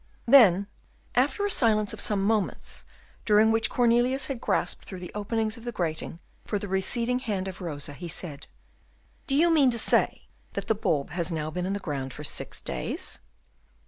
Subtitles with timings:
[0.25, 0.65] Then,
[1.13, 2.85] after a silence of some moments,
[3.23, 7.47] during which Cornelius had grasped through the openings of the grating for the receding hand
[7.47, 8.47] of Rosa, he said,
[9.27, 12.23] "Do you mean to say that the bulb has now been in the ground for
[12.23, 13.19] six days?"